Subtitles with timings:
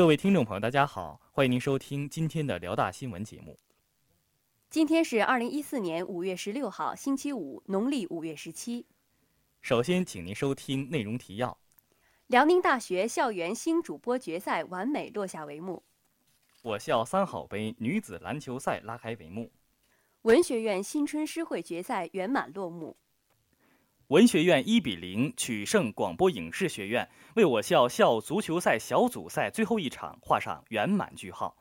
[0.00, 3.54] 各位听众朋友，大家好，欢迎您收听今天的辽大新闻节目。
[4.70, 8.86] 今天是二零一四年五月十六号，星期五，农历五月十七。
[9.60, 11.58] 首先，请您收听内容提要：
[12.28, 15.82] 辽宁大学校园新主播决赛完美落下帷幕；
[16.62, 19.50] 我校三好杯女子篮球赛拉开帷幕；
[20.22, 22.96] 文学院新春诗会决赛圆满落幕。
[24.10, 31.56] 文学院一比零取胜广播影视学院，为我校校足球赛小组赛最后一场画上圆满句号。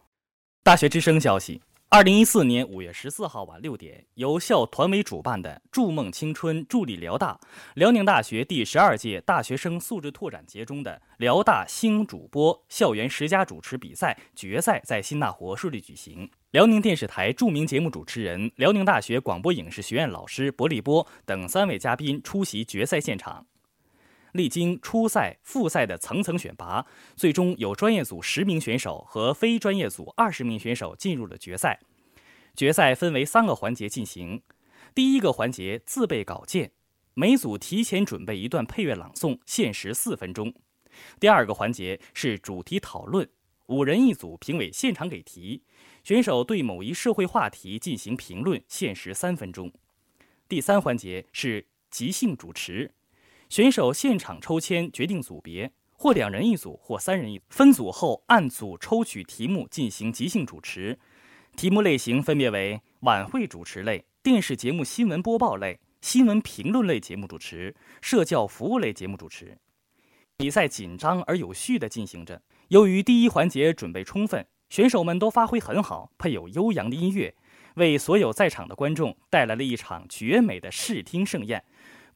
[0.63, 1.61] 大学之声消息：
[1.91, 7.39] 二零一四年五月十四号晚六点，由校团委主办的“筑梦青春，助力辽大”
[7.73, 16.29] 辽宁大学第十二届大学生素质拓展节中的辽大星主播校园十佳主持比赛决赛在新大活顺利举行。
[16.51, 23.47] 辽宁电视台著名节目主持人、辽宁大学广播影视学院老师薄立波等三位嘉宾出席决赛现场。
[24.33, 31.79] 历经初赛、复赛的层层选拔，最终有专业组十名选手和非专业组二十名选手进入了决赛。
[32.55, 34.41] 决赛分为三个环节进行。
[34.93, 36.71] 第一个环节自备稿件，
[37.13, 40.53] 每组提前准备一段配乐朗诵，限时四分钟。
[41.19, 43.29] 第二个环节是主题讨论，
[43.67, 45.63] 五人一组，评委现场给题。
[46.03, 49.71] 选手对某一社会话题进行评论，限时三分钟。
[50.47, 52.91] 第三环节是即兴主持，
[53.49, 60.97] 选手现场抽签决定组别，或两人一组，或三人一分组后按组抽取题目进行即兴主持。
[61.57, 69.57] 题目类型分别为晚会主持类、电视节目新闻播报类、新闻评论类节目主持、社教服务类节目主持。
[70.37, 72.39] 比赛紧张而有序地进行着。
[72.67, 74.45] 由于第一环节准备充分。
[74.69, 77.33] 选手们都发挥很好，配有悠扬的音乐，
[77.73, 81.63] 为所有在场的观众带来了一场绝美的视听盛宴，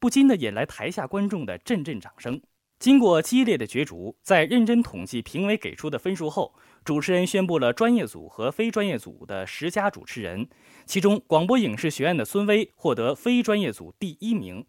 [0.03, 2.41] 不禁的引来台下观众的阵阵掌声。
[2.77, 10.49] 经过激烈的角逐，在认真统计评委给出的分数后，主持人宣布了专业组和非专业组的十佳主持人，
[10.85, 14.65] 其中广播影视学院的孙威获得非专业组第一名。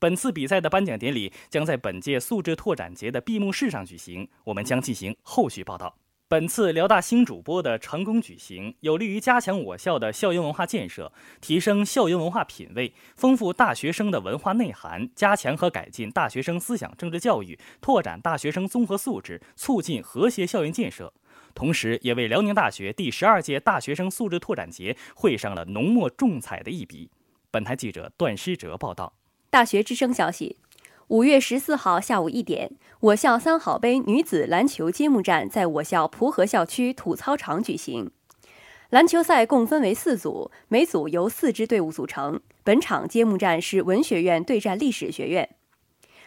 [0.00, 5.94] 本次比赛的颁奖典礼将在本届素质拓展节的闭幕式上举行，我们将进行后续报道。
[6.32, 11.12] 本次辽大新主播的成功举行，有利于加强我校的校园文化建设，
[11.42, 21.12] 提升校园文化品位，丰富大学生的文化内涵，加强和改进大学生思想政治教育，拓展大学生综合素质，促进和谐校园建设。
[21.54, 27.10] 同时，也为辽宁大学第十二届大学生素质拓展节绘上了浓墨重彩的一笔。
[27.50, 29.12] 本台记者段诗哲报道。
[29.50, 30.56] 大学之声消息。
[31.12, 38.10] 五月十四号下午一点，我校三好杯女子篮球揭幕战在我校蒲河校区土操场举行。
[38.88, 42.40] 篮球赛共分为四组，每组由四支队伍组成。
[42.64, 45.50] 本场揭幕战是文学院对战历史学院。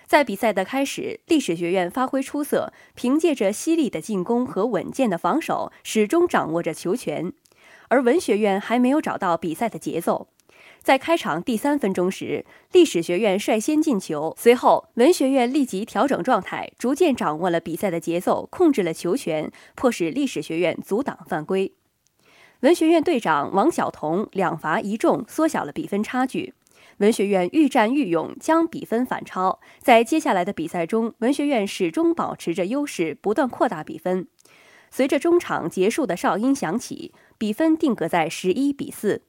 [0.05, 7.33] 在比赛的开始，历史学院发挥出色，凭借着犀利的进攻和稳健的防守，始终掌握着球权，
[7.87, 10.27] 而文学院还没有找到比赛的节奏。
[10.81, 21.73] 在开场第三分钟时，历史学院率先进球，随后文学院立即调整状态，逐渐掌握了比赛的节奏，控制了球权，迫使历史学院阻挡犯规。
[22.61, 26.53] 文学院队长王晓彤两罚一中，缩小了比分差距。
[26.97, 29.59] 文学院愈战愈勇，将比分反超。
[29.81, 34.27] 在接下来的比赛中，文学院始终保持着优势，不断扩大比分。
[34.89, 39.23] 随着中场结束的哨音响起，比分定格在十一比四。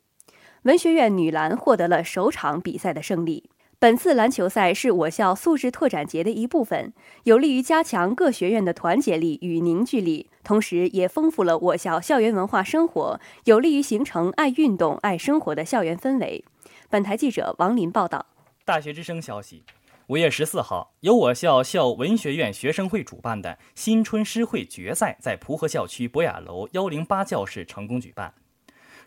[0.67, 3.49] 文学院女篮获得了首场比赛的胜利。
[3.79, 16.45] 本次篮球赛是我校素质拓展节的一部分，有利于加强各学院的团结力与凝聚力，同时也丰富了我校校园文化生活，有利于形成爱运动、爱生活的校园氛围。
[16.91, 18.27] 本台记者王林报道。
[18.65, 19.63] 大学之声消息：
[20.09, 28.35] 五月十四号，由我校校文学院学生会主办的新春诗会决赛在蒲河校区博雅楼幺零八教室成功举办。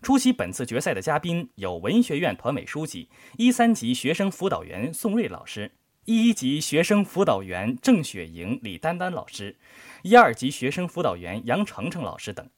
[0.01, 5.71] 出席本次决赛的嘉宾有文学院团委书记、一三级学生辅导员宋瑞老师，
[6.05, 9.57] 一一级学生辅导员郑雪莹、李丹丹老师，
[10.03, 12.49] 一二级学生辅导员杨程程老师等。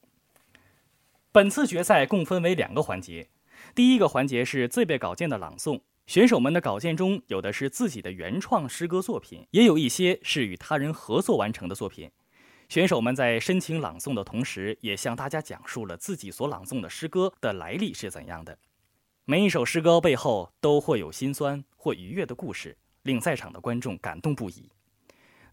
[1.32, 3.28] 本次决赛共分为两个环节，
[3.74, 12.10] 第一个环节是自备稿件的朗诵，选手们的稿件中有的是自己的原创诗歌作品，也有一些是与他人合作完成的作品。
[12.72, 18.58] 选手们在深情朗诵的同时，也向大家讲述了自己所朗诵的诗歌的来历是怎样的。
[19.26, 24.70] 每一首诗歌背后都会有心酸或愉悦的故事，令在场的观众感动不已。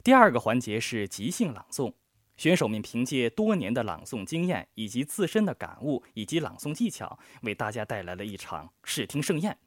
[0.01, 1.91] 第二个环节是即兴朗诵，
[2.37, 9.57] 选手们凭借多年的朗诵经验以及自身的感悟以及朗诵技巧，为大家带来了一场视听盛宴，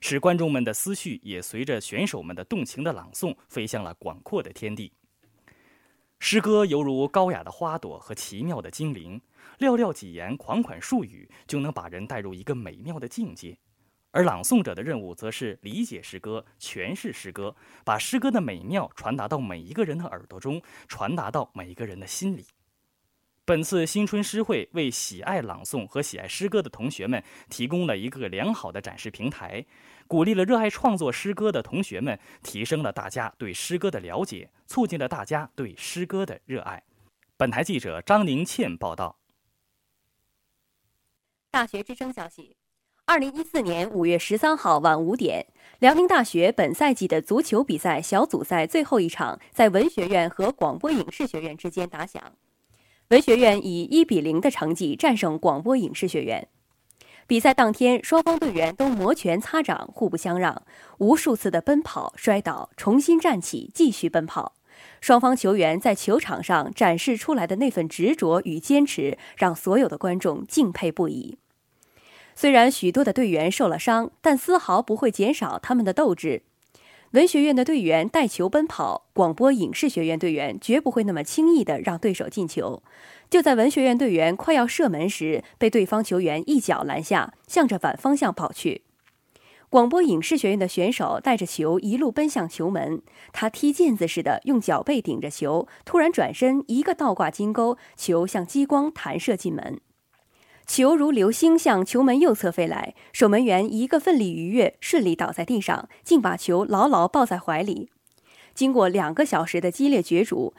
[0.00, 4.92] 使观众们的思绪也随着选手们的动情的朗诵飞向了广阔的天地。
[6.24, 9.20] 诗歌犹如高雅的花朵和奇妙的精灵，
[9.58, 13.58] 寥寥几言、款款数语就能把人带入一个美妙的境界。
[14.12, 22.46] 而朗诵者的任务则是理解诗歌、诠释诗歌，把诗歌的美妙传达到每一个人的耳朵中，传达到每一个人的心里。
[23.52, 29.62] 本次新春诗会为喜爱朗诵和喜爱诗歌的同学们提供了一个良好的展示平台，
[30.06, 36.82] 鼓励了热爱创作诗歌的同学们，提升了大家对诗歌的了解，促进了大家对诗歌的热爱。
[37.36, 39.18] 本台记者张宁倩报道。
[41.50, 42.56] 大学之声消息：
[43.04, 45.46] 二零一四年五月十三号晚五点，
[45.80, 52.32] 辽宁大学本赛季的足球比赛小组赛最后一场在文学院和广播影视学院之间打响。
[53.08, 56.48] 文学院以一比零的成绩战胜广播影视学院。
[57.26, 60.62] 比赛当天，双方队员都摩拳擦掌，互不相让，
[60.98, 64.54] 无数次的奔跑、摔倒，重新站起，继续奔跑。
[65.00, 71.38] 双方球员在球场上展示出来的那份执着与坚持，让所有的观众敬佩不已。
[72.34, 76.42] 虽然许多的队员受了伤，但丝毫不会减少他们的斗志。
[77.12, 82.82] 文学院的队员带球奔跑，广播影视学院队员绝不会那么轻易的让对手进球。
[83.28, 88.84] 就在文学院队员快要射门时，被对方球员一脚拦下，向着反方向跑去。
[89.68, 99.78] 广播影视学院的选手带着球一路奔向球门，他踢毽子似的用脚背顶着球，突然转身一个倒挂金钩，球像激光弹射进门。
[100.66, 107.90] 球如流星向球门右侧飞来，守门员一个奋力逾越，顺利倒在地上，竟把球牢牢抱在怀里。
[108.54, 110.54] 经过两个小时的激烈角逐，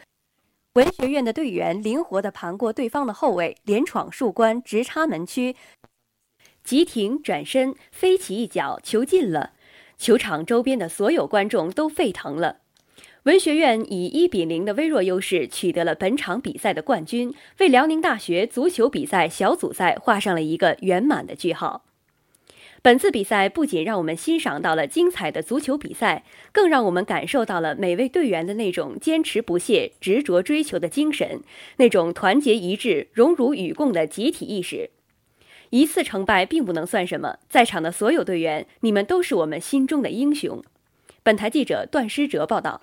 [0.73, 5.55] 文学院的队员灵活地盘过对方的后卫，连闯数关，直插门区，
[6.63, 9.51] 急停转身飞起一脚，球进了。
[9.97, 12.62] 球场周边的所有观众都沸腾了。
[13.23, 21.85] 文学院以一比零的微弱优势取得了本场比赛的冠军，为辽宁大学足球比赛小组赛画上了一个圆满的句号。
[22.81, 31.41] 本次比赛不仅让我们欣赏到了精彩的足球比赛，更让我们感受到了每位队员的那种坚持不懈、执着追求的精神，
[31.77, 34.89] 那种团结一致、荣辱与共的集体意识。
[35.69, 40.61] 一次成败并不能算什么，在场的所有队员，你们都是我们心中的英雄。
[41.23, 42.81] 本台记者段诗哲报道。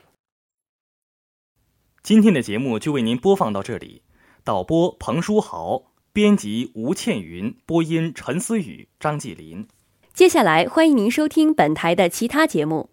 [2.11, 4.03] 今天的节目就为您播放到这里，
[4.43, 9.69] 导播彭书豪，编辑吴倩云，播音陈思雨、张继林。
[10.13, 12.91] 接下来欢迎您收听本台的其他节目。